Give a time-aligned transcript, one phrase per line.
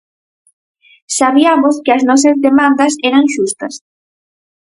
[1.19, 3.73] Sabiamos que as nosas demandas eran xustas.